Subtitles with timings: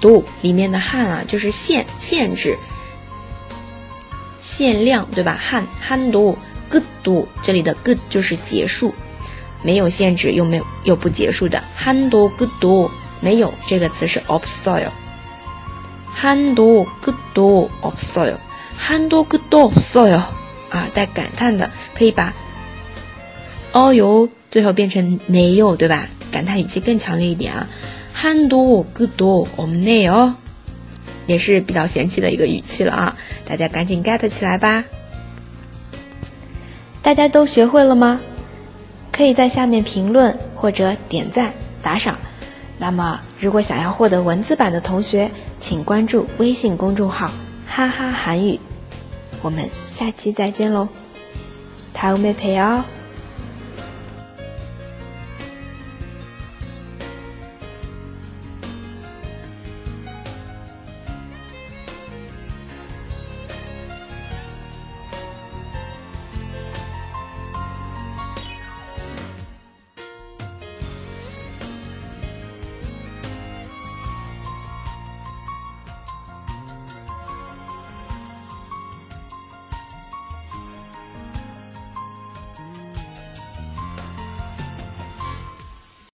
[0.00, 2.56] 度里面的汉啊，就是限限制、
[4.40, 5.38] 限量，对吧？
[5.40, 6.36] 汉汉度
[6.70, 8.94] good 度，这里的 good 就是结束，
[9.62, 14.88] 没有限制又没有又不结束的汉度 good 度没有这个词是 of soil，
[16.14, 18.36] 汉度 good 度 of soil，
[18.76, 20.22] 汉度 good 度 of soil
[20.70, 22.32] 啊，带感叹的可以把
[23.72, 26.06] o l 最后变成 nail，对吧？
[26.30, 27.68] 感叹语气更强烈一点啊。
[28.17, 30.35] 한도그도없네 요，
[31.27, 33.17] 也是比较嫌弃的一个语气了啊！
[33.45, 34.83] 大家赶紧 get 起来吧！
[37.01, 38.21] 大家都学会了吗？
[39.11, 42.17] 可以在下面评论或者点赞打赏。
[42.77, 47.31] 那么，如果想要获得文字版的同学，请关注微信公众号“
[47.67, 48.59] 哈哈韩语”。
[49.41, 50.87] 我们下期再见喽！
[51.93, 52.83] 다음에봬요